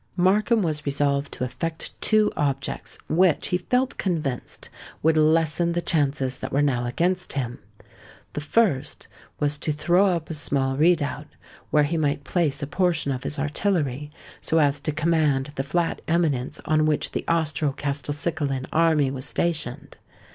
Markham 0.17 0.63
was 0.63 0.83
resolved 0.83 1.31
to 1.33 1.43
effect 1.43 1.93
two 2.01 2.31
objects, 2.35 2.97
which, 3.07 3.49
he 3.49 3.59
felt 3.59 3.99
convinced, 3.99 4.67
would 5.03 5.15
lessen 5.15 5.73
the 5.73 5.79
chances 5.83 6.37
that 6.37 6.51
were 6.51 6.63
now 6.63 6.87
against 6.87 7.33
him. 7.33 7.59
The 8.33 8.41
first 8.41 9.07
was 9.39 9.59
to 9.59 9.71
throw 9.71 10.07
up 10.07 10.31
a 10.31 10.33
small 10.33 10.75
redoubt, 10.75 11.27
where 11.69 11.83
he 11.83 11.97
might 11.97 12.23
place 12.23 12.63
a 12.63 12.65
portion 12.65 13.11
of 13.11 13.21
his 13.21 13.37
artillery, 13.37 14.09
so 14.41 14.57
as 14.57 14.79
to 14.81 14.91
command 14.91 15.51
the 15.53 15.61
flat 15.61 16.01
eminence 16.07 16.59
on 16.65 16.87
which 16.87 17.11
the 17.11 17.23
Austro 17.27 17.71
Castelcicalan 17.71 18.65
army 18.73 19.11
was 19.11 19.25
stationed. 19.25 19.97